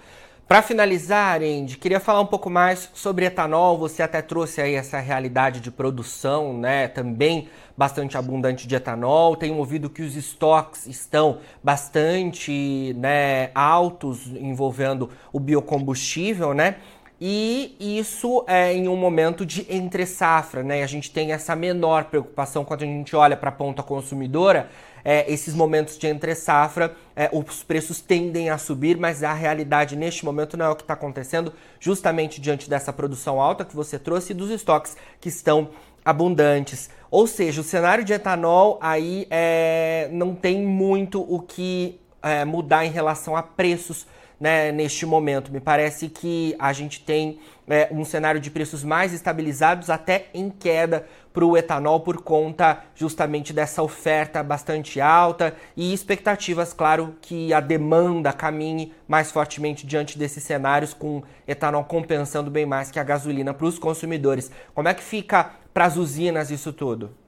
Para 0.47 0.61
finalizar, 0.61 1.41
Andy, 1.41 1.79
queria 1.79 1.99
falar 1.99 2.21
um 2.21 2.27
pouco 2.27 2.51
mais 2.51 2.91
sobre 2.93 3.25
etanol. 3.25 3.79
Você 3.79 4.03
até 4.03 4.21
trouxe 4.21 4.61
aí 4.61 4.75
essa 4.75 4.99
realidade 4.99 5.59
de 5.59 5.71
produção, 5.71 6.53
né? 6.53 6.87
Também 6.87 7.49
bastante 7.75 8.19
abundante 8.19 8.69
de 8.69 8.75
etanol. 8.75 9.37
Tenho 9.37 9.57
ouvido 9.57 9.89
que 9.89 10.03
os 10.03 10.15
estoques 10.15 10.87
estão 10.87 11.39
bastante 11.63 12.95
né, 12.99 13.51
altos 13.55 14.27
envolvendo 14.27 15.09
o 15.33 15.41
biocombustível, 15.41 16.53
né? 16.53 16.77
E 17.19 17.75
isso 17.81 18.45
é 18.47 18.71
em 18.75 18.87
um 18.87 18.97
momento 18.97 19.47
de 19.47 19.67
entre 19.75 20.05
safra, 20.05 20.63
né? 20.63 20.83
A 20.83 20.87
gente 20.87 21.11
tem 21.11 21.33
essa 21.33 21.57
menor 21.57 22.05
preocupação 22.05 22.67
quando 22.67 22.83
a 22.83 22.87
gente 22.87 23.17
olha 23.17 23.35
para 23.35 23.49
a 23.49 23.53
ponta 23.53 23.83
consumidora 23.83 24.69
é, 25.05 25.31
esses 25.31 25.55
momentos 25.55 25.99
de 25.99 26.07
entre 26.07 26.35
safra, 26.35 26.97
é, 27.15 27.29
os 27.33 27.63
preços 27.63 28.01
tendem 28.01 28.49
a 28.49 28.57
subir, 28.57 28.97
mas 28.97 29.23
a 29.23 29.33
realidade 29.35 29.95
neste 29.95 30.25
momento 30.25 30.57
não 30.57 30.67
é 30.67 30.71
o 30.71 30.77
que 30.77 30.83
está 30.83 30.95
acontecendo, 30.95 31.53
justamente 31.79 32.41
diante 32.41 32.71
dessa 32.71 32.93
produção 32.93 33.41
alta 33.41 33.65
que 33.65 33.77
você 33.77 33.99
trouxe 33.99 34.33
e 34.33 34.35
dos 34.35 34.51
estoques 34.51 34.97
que 35.21 35.29
estão 35.29 35.69
abundantes. 36.05 36.91
Ou 37.11 37.27
seja, 37.27 37.61
o 37.61 37.65
cenário 37.65 38.05
de 38.05 38.13
etanol 38.13 38.79
aí 38.81 39.27
é, 39.31 40.09
não 40.11 40.35
tem 40.35 40.63
muito 40.63 41.21
o 41.23 41.41
que 41.41 42.01
é, 42.23 42.45
mudar 42.45 42.85
em 42.85 42.91
relação 42.91 43.37
a 43.37 43.43
preços 43.43 44.07
né, 44.45 44.71
neste 44.71 45.07
momento. 45.07 45.51
Me 45.51 45.59
parece 45.59 46.11
que 46.11 46.55
a 46.59 46.71
gente 46.71 47.01
tem 47.01 47.39
é, 47.67 47.89
um 47.91 48.05
cenário 48.05 48.39
de 48.39 48.51
preços 48.51 48.85
mais 48.85 49.15
estabilizados, 49.15 49.89
até 49.89 50.27
em 50.35 50.51
queda 50.51 51.07
para 51.33 51.47
o 51.47 51.57
etanol, 51.57 52.01
por 52.01 52.21
conta 52.21 52.85
justamente 52.95 53.55
dessa 53.55 53.83
oferta 53.83 54.43
bastante 54.43 55.01
alta 55.01 55.57
e 55.75 55.95
expectativas, 55.95 56.75
claro, 56.75 57.17
que 57.23 57.55
a 57.55 57.61
demanda 57.61 58.35
caminhe 58.35 58.93
mais 59.09 59.33
fortemente 59.33 59.87
diante 59.87 60.19
desses 60.19 60.45
cenários, 60.45 60.93
com 60.93 61.23
etanol 61.49 61.85
compensando 61.85 62.51
bem 62.51 62.67
mais 62.67 62.91
que 62.91 62.99
a 62.99 63.03
gasolina 63.03 63.55
para 63.55 63.67
os 63.67 63.79
consumidores. 63.79 64.51
Como 64.75 64.89
é 64.89 64.93
que 64.93 65.03
fica 65.03 65.53
para 65.73 65.87
as 65.87 65.97
usinas 65.97 66.51
isso 66.51 66.71
tudo? 66.71 67.24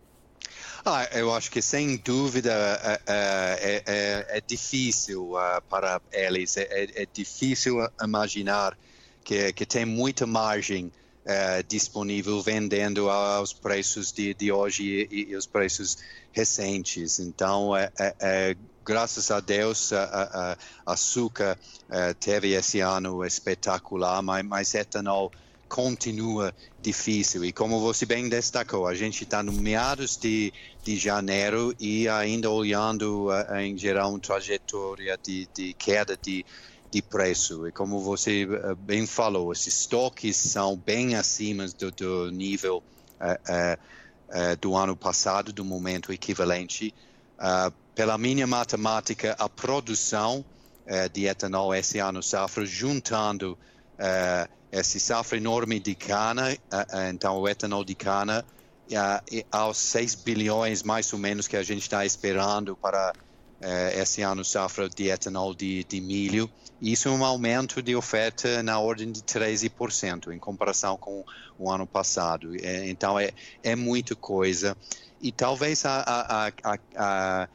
Ah, 0.88 1.08
eu 1.14 1.34
acho 1.34 1.50
que 1.50 1.60
sem 1.60 1.96
dúvida 1.96 2.52
é, 2.52 3.00
é, 3.12 3.82
é, 3.84 4.38
é 4.38 4.40
difícil 4.40 5.32
uh, 5.32 5.60
para 5.68 6.00
eles, 6.12 6.56
é, 6.56 6.68
é, 6.94 7.08
difícil 7.12 7.78
imaginar 8.00 8.78
que, 9.24 9.52
que 9.52 9.66
tem 9.66 9.84
muita 9.84 10.28
margem 10.28 10.84
uh, 10.84 11.64
disponível 11.66 12.40
vendendo 12.40 13.10
aos 13.10 13.52
preços 13.52 14.12
de, 14.12 14.32
de 14.32 14.52
hoje 14.52 15.08
e, 15.10 15.30
e, 15.32 15.34
os 15.34 15.44
preços 15.44 15.98
recentes. 16.30 17.18
Então, 17.18 17.72
graças 18.84 19.32
a 19.32 19.40
Deus, 19.40 19.92
a, 19.92 20.56
a, 20.86 20.92
açúcar 20.92 21.58
teve 22.20 22.52
esse 22.52 22.78
ano 22.78 23.24
espetacular, 23.24 24.22
mas, 24.22 24.44
mas 24.44 24.72
etanol 24.72 25.32
continua 25.68 26.54
difícil. 26.86 27.44
E 27.44 27.52
como 27.52 27.80
você 27.80 28.06
bem 28.06 28.28
destacou, 28.28 28.86
a 28.86 28.94
gente 28.94 29.24
está 29.24 29.42
no 29.42 29.52
meados 29.52 30.16
de, 30.16 30.52
de 30.84 30.96
janeiro 30.96 31.74
e 31.80 32.08
ainda 32.08 32.48
olhando 32.48 33.26
uh, 33.26 33.56
em 33.56 33.76
geral 33.76 34.10
uma 34.10 34.20
trajetória 34.20 35.18
de, 35.20 35.48
de 35.52 35.74
queda 35.74 36.16
de, 36.16 36.46
de 36.88 37.02
preço. 37.02 37.66
E 37.66 37.72
como 37.72 37.98
você 38.00 38.44
uh, 38.44 38.76
bem 38.76 39.04
falou, 39.04 39.52
esses 39.52 39.80
estoques 39.80 40.36
são 40.36 40.76
bem 40.76 41.16
acima 41.16 41.66
do, 41.66 41.90
do 41.90 42.30
nível 42.30 42.80
uh, 43.20 44.56
do 44.60 44.76
ano 44.76 44.96
passado, 44.96 45.52
do 45.52 45.64
momento 45.64 46.12
equivalente. 46.12 46.92
pela 47.94 48.18
minha 48.18 48.46
matemática, 48.46 49.36
a 49.38 49.48
produção 49.48 50.44
de 51.12 51.26
etanol 51.26 51.72
esse 51.72 52.00
ano 52.00 52.20
safra, 52.20 52.66
juntando 52.66 53.56
esse 54.80 55.00
safra 55.00 55.38
enorme 55.38 55.80
de 55.80 55.94
cana, 55.94 56.52
eh, 56.52 56.58
eh, 56.70 57.10
então 57.10 57.38
o 57.38 57.48
etanol 57.48 57.84
de 57.84 57.94
cana, 57.94 58.44
aos 59.50 59.78
6 59.78 60.14
bilhões 60.16 60.82
mais 60.82 61.12
ou 61.12 61.18
menos 61.18 61.48
que 61.48 61.56
a 61.56 61.62
gente 61.62 61.82
está 61.82 62.04
esperando 62.04 62.76
para 62.76 63.12
eh, 63.60 64.00
esse 64.00 64.22
ano 64.22 64.44
safra 64.44 64.88
de 64.88 65.08
etanol 65.08 65.54
de, 65.54 65.82
de 65.84 66.00
milho. 66.00 66.50
Isso 66.80 67.08
é 67.08 67.10
um 67.10 67.24
aumento 67.24 67.82
de 67.82 67.96
oferta 67.96 68.62
na 68.62 68.78
ordem 68.78 69.10
de 69.10 69.22
13% 69.22 70.30
em 70.30 70.38
comparação 70.38 70.96
com 70.98 71.24
o 71.58 71.70
ano 71.70 71.86
passado. 71.86 72.52
Então 72.84 73.18
é, 73.18 73.30
é 73.62 73.74
muita 73.74 74.14
coisa. 74.14 74.76
E 75.22 75.32
talvez 75.32 75.86
a, 75.86 76.00
a, 76.00 76.46
a, 76.48 76.78
a, 76.94 77.48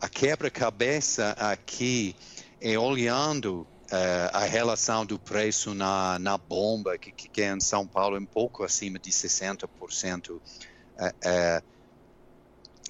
a 0.00 0.08
quebra-cabeça 0.08 1.32
aqui 1.38 2.16
é 2.58 2.78
olhando 2.78 3.66
uh, 3.92 4.30
a 4.32 4.44
relação 4.44 5.04
do 5.04 5.18
preço 5.18 5.74
na, 5.74 6.18
na 6.18 6.38
bomba, 6.38 6.96
que, 6.96 7.12
que 7.12 7.42
é 7.42 7.52
em 7.52 7.60
São 7.60 7.86
Paulo 7.86 8.16
é 8.16 8.20
um 8.20 8.26
pouco 8.26 8.64
acima 8.64 8.98
de 8.98 9.10
60%. 9.10 10.30
Uh, 10.30 10.38
uh, 10.38 11.62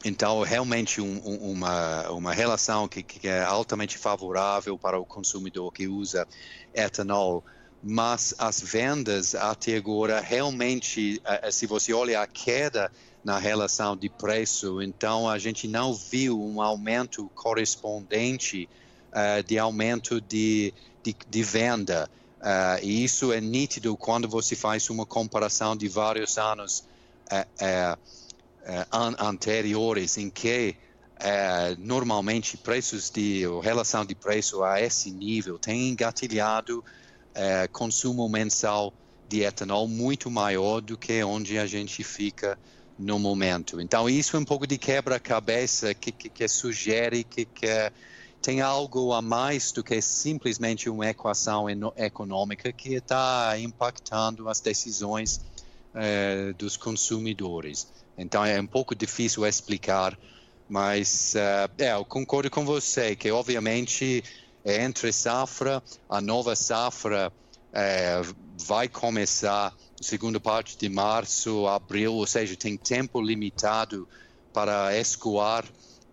então, 0.05 0.43
realmente 0.43 1.01
um, 1.01 1.21
um, 1.25 1.53
uma, 1.53 2.11
uma 2.11 2.33
relação 2.33 2.89
que, 2.89 3.03
que, 3.03 3.29
é 3.29 3.43
altamente 3.43 3.99
favorável 3.99 4.79
para 4.79 4.99
o 4.99 5.05
consumidor 5.05 5.73
que 5.73 5.87
usa 5.87 6.27
etanol, 6.75 7.45
mas 7.83 8.35
as 8.39 8.61
vendas 8.61 9.35
até 9.35 9.77
agora 9.77 10.21
realmente, 10.21 11.23
se 11.53 11.67
você 11.67 11.93
olha 11.93 12.21
a 12.21 12.27
queda 12.27 12.91
na 13.25 13.39
relação 13.39 13.97
de 13.97 14.09
preço, 14.09 14.83
então 14.83 15.29
a 15.29 15.39
gente 15.39 15.69
não 15.69 15.95
viu 15.95 16.41
um 16.41 16.61
aumento 16.61 17.31
correspondente 17.35 18.69
uh, 19.13 19.43
de 19.43 19.59
aumento 19.59 20.21
de, 20.21 20.73
de, 21.03 21.15
de 21.29 21.43
venda. 21.43 22.11
Uh, 22.41 22.83
e 22.83 23.05
isso 23.05 23.33
é 23.33 23.41
nítido 23.41 23.97
quando 23.97 24.29
você 24.29 24.57
faz 24.57 24.89
uma 24.91 25.07
comparação 25.07 25.77
de 25.77 25.89
vários 25.89 26.39
anos 26.39 26.85
uh, 27.31 27.99
an 28.91 29.17
anteriores 29.19 30.17
em 30.17 30.31
que 30.31 30.77
normalmente 31.79 32.57
preços 32.57 33.09
de 33.09 33.45
relação 33.63 34.05
de 34.05 34.13
preço 34.13 34.65
a 34.65 34.81
esse 34.81 35.09
nível 35.09 35.57
tem 35.57 35.89
engatilhado 35.89 36.85
consumo 37.71 38.29
mensal 38.29 38.93
de 39.29 39.43
etanol 39.43 39.87
muito 39.87 40.29
maior 40.31 40.81
do 40.81 40.99
que 40.99 41.23
onde 41.23 41.59
a 41.59 41.67
gente 41.67 42.03
fica 42.03 42.59
no 42.99 43.19
momento. 43.19 43.81
Então 43.81 44.09
isso 44.09 44.37
é 44.37 44.41
um 44.41 44.45
pouco 44.45 44.67
de 44.67 44.79
quebra-cabeça 44.79 45.95
que, 45.95 46.13
que, 46.13 46.29
que, 46.29 46.49
sugere 46.49 47.25
que, 47.25 47.45
que 47.45 47.67
tem 48.43 48.61
algo 48.61 49.13
a 49.13 49.23
mais 49.23 49.71
do 49.71 49.85
que 49.85 50.03
simplesmente 50.03 50.91
uma 50.91 51.09
equação 51.09 51.67
econômica 51.97 52.73
que 52.73 52.95
está 52.95 53.57
impactando 53.57 54.49
as 54.49 54.61
decisões 54.61 55.41
uh, 55.95 56.53
dos 56.55 56.77
consumidores. 56.77 57.87
Então 58.19 58.45
é 58.45 58.61
um 58.61 58.67
pouco 58.67 58.97
difícil 58.97 59.47
explicar, 59.47 60.19
mas 60.69 61.35
uh, 61.37 61.71
é, 61.79 61.93
eu 61.93 62.05
concordo 62.05 62.51
com 62.51 62.65
você 62.65 63.15
que 63.15 63.31
obviamente 63.31 64.25
entre 64.65 65.13
safra, 65.13 65.81
a 66.11 66.21
nova 66.21 66.57
safra 66.57 67.33
uh, 67.33 68.35
vai 68.59 68.89
começar 68.89 69.73
segunda 70.01 70.41
parte 70.41 70.77
de 70.77 70.89
março, 70.89 71.69
abril, 71.69 72.15
ou 72.15 72.27
seja, 72.27 72.57
tem 72.57 72.77
tempo 72.77 73.21
limitado 73.21 74.09
para 74.53 74.99
escoar 74.99 75.65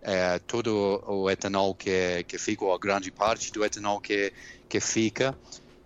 é, 0.02 0.38
todo 0.38 1.02
o 1.06 1.30
etanol 1.30 1.74
que, 1.74 2.24
que 2.24 2.38
fica, 2.38 2.64
ou 2.64 2.74
a 2.74 2.78
grande 2.78 3.10
parte 3.10 3.52
do 3.52 3.64
etanol 3.64 4.00
que, 4.00 4.32
que 4.68 4.80
fica. 4.80 5.36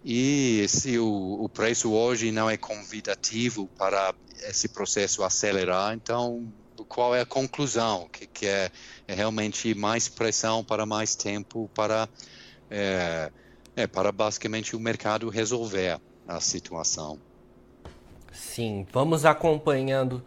E 0.04 0.66
se 0.68 0.98
o, 0.98 1.42
o 1.42 1.48
preço 1.48 1.92
hoje 1.92 2.30
não 2.30 2.48
é 2.48 2.56
convidativo 2.56 3.66
para 3.78 4.14
esse 4.42 4.68
processo 4.68 5.24
acelerar, 5.24 5.94
então 5.94 6.52
qual 6.88 7.14
é 7.14 7.20
a 7.20 7.26
conclusão? 7.26 8.08
Que, 8.12 8.26
que 8.26 8.46
é, 8.46 8.70
é 9.08 9.14
realmente 9.14 9.74
mais 9.74 10.08
pressão 10.08 10.62
para 10.62 10.84
mais 10.84 11.14
tempo 11.14 11.70
para, 11.74 12.08
é, 12.70 13.30
é, 13.76 13.86
para 13.86 14.12
basicamente 14.12 14.76
o 14.76 14.80
mercado 14.80 15.28
resolver 15.28 16.00
a 16.26 16.40
situação. 16.40 17.18
Sim, 18.32 18.86
vamos 18.92 19.24
acompanhando 19.24 20.22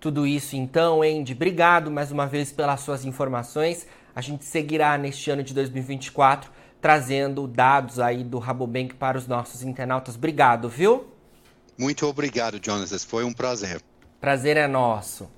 tudo 0.00 0.26
isso 0.26 0.56
então, 0.56 1.02
Andy. 1.02 1.34
Obrigado 1.34 1.90
mais 1.90 2.10
uma 2.10 2.26
vez 2.26 2.50
pelas 2.50 2.80
suas 2.80 3.04
informações. 3.04 3.86
A 4.14 4.22
gente 4.22 4.44
seguirá 4.46 4.96
neste 4.96 5.30
ano 5.30 5.42
de 5.42 5.52
2024 5.52 6.50
trazendo 6.80 7.46
dados 7.46 8.00
aí 8.00 8.24
do 8.24 8.38
Rabobank 8.38 8.94
para 8.94 9.18
os 9.18 9.26
nossos 9.26 9.62
internautas. 9.62 10.16
Obrigado, 10.16 10.68
viu? 10.68 11.12
Muito 11.78 12.06
obrigado, 12.06 12.58
Jonas. 12.62 13.04
Foi 13.04 13.24
um 13.24 13.32
prazer. 13.32 13.82
Prazer 14.18 14.56
é 14.56 14.66
nosso. 14.66 15.30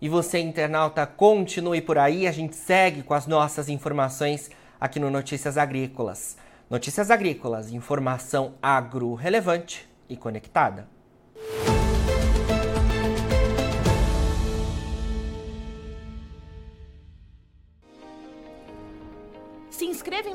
E 0.00 0.08
você, 0.08 0.38
internauta, 0.40 1.06
continue 1.06 1.80
por 1.80 1.96
aí. 1.96 2.26
A 2.26 2.32
gente 2.32 2.56
segue 2.56 3.02
com 3.02 3.14
as 3.14 3.26
nossas 3.26 3.68
informações 3.68 4.50
aqui 4.78 5.00
no 5.00 5.10
Notícias 5.10 5.56
Agrícolas. 5.56 6.36
Notícias 6.68 7.10
Agrícolas, 7.10 7.72
informação 7.72 8.54
agro 8.60 9.14
relevante 9.14 9.88
e 10.08 10.16
conectada. 10.16 10.88